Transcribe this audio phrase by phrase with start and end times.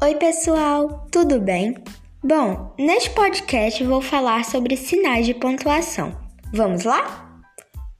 [0.00, 1.74] Oi, pessoal, tudo bem?
[2.22, 6.16] Bom, neste podcast vou falar sobre sinais de pontuação.
[6.54, 7.42] Vamos lá?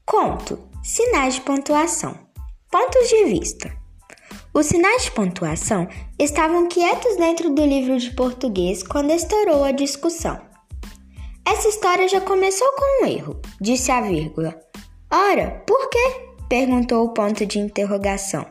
[0.05, 2.17] Conto: sinais de pontuação.
[2.71, 3.69] Pontos de vista.
[4.53, 10.39] Os sinais de pontuação estavam quietos dentro do livro de português quando estourou a discussão.
[11.45, 14.57] Essa história já começou com um erro, disse a vírgula.
[15.11, 16.29] Ora, por quê?
[16.47, 18.45] perguntou o ponto de interrogação.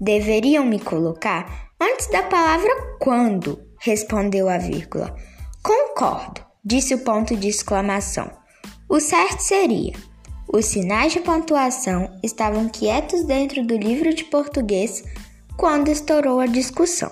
[0.00, 5.14] Deveriam me colocar antes da palavra quando, respondeu a vírgula.
[5.62, 8.30] Concordo, disse o ponto de exclamação.
[8.88, 9.92] O certo seria:
[10.52, 15.02] os sinais de pontuação estavam quietos dentro do livro de português
[15.56, 17.10] quando estourou a discussão.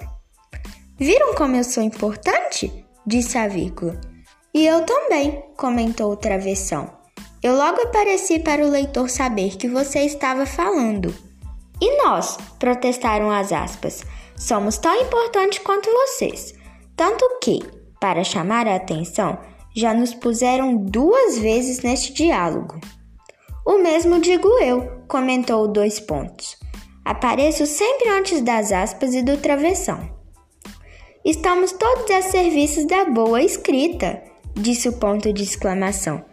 [0.98, 2.84] Viram como eu sou importante?
[3.06, 4.00] disse a vírgula.
[4.54, 6.92] E eu também, comentou o travessão.
[7.42, 11.12] Eu logo apareci para o leitor saber que você estava falando.
[11.82, 14.04] E nós, protestaram as aspas,
[14.36, 16.54] somos tão importantes quanto vocês.
[16.94, 17.58] Tanto que,
[18.00, 19.36] para chamar a atenção,
[19.74, 22.78] já nos puseram duas vezes neste diálogo.
[23.66, 26.56] O mesmo digo eu, comentou dois pontos.
[27.04, 30.08] Apareço sempre antes das aspas e do travessão.
[31.24, 34.22] Estamos todos a serviços da boa escrita,
[34.54, 36.24] disse o ponto de exclamação.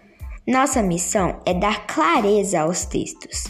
[0.48, 3.46] Nossa missão é dar clareza aos textos.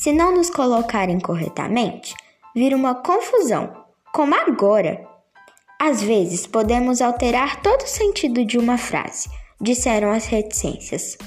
[0.00, 2.14] Se não nos colocarem corretamente,
[2.56, 3.84] vira uma confusão,
[4.14, 5.06] como agora.
[5.78, 9.28] Às vezes podemos alterar todo o sentido de uma frase,
[9.60, 11.18] disseram as reticências,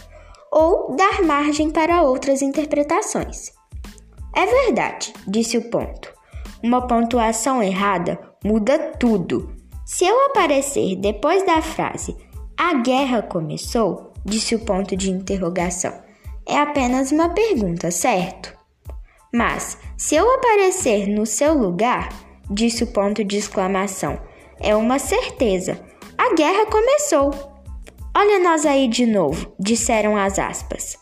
[0.52, 3.52] ou dar margem para outras interpretações.
[4.36, 6.12] É verdade, disse o ponto.
[6.64, 9.56] Uma pontuação errada muda tudo.
[9.86, 12.18] Se eu aparecer depois da frase
[12.58, 15.94] a guerra começou, disse o ponto de interrogação.
[16.44, 18.63] É apenas uma pergunta, certo?
[19.34, 22.10] Mas, se eu aparecer no seu lugar,
[22.50, 24.20] disse o ponto de exclamação,
[24.60, 25.80] é uma certeza.
[26.16, 27.34] A guerra começou.
[28.16, 30.98] Olha nós aí de novo, disseram as aspas.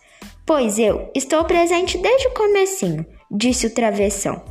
[0.46, 4.42] Pois eu estou presente desde o comecinho, disse o travessão.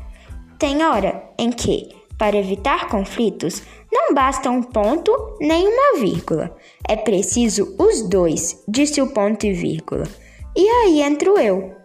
[0.58, 1.88] Tem hora em que,
[2.18, 6.54] para evitar conflitos, não basta um ponto nem uma vírgula.
[6.86, 10.06] É preciso os dois, disse o ponto e vírgula.
[10.54, 11.79] E aí entro eu.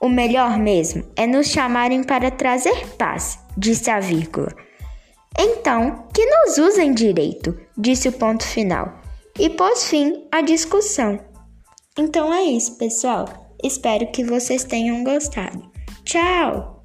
[0.00, 4.54] O melhor mesmo é nos chamarem para trazer paz, disse a vírgula.
[5.38, 9.00] Então, que nos usem direito, disse o ponto final,
[9.38, 11.18] e pôs fim à discussão.
[11.98, 13.26] Então é isso, pessoal.
[13.62, 15.62] Espero que vocês tenham gostado.
[16.04, 16.75] Tchau!